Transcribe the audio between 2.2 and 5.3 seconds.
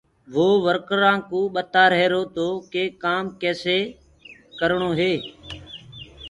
تو ڪي ڪآم ڪيسي ڪرڻو هي؟